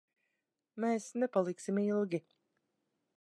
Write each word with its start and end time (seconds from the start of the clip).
Mēs 0.85 1.09
nepaliksim 1.23 1.83
ilgi. 1.85 2.23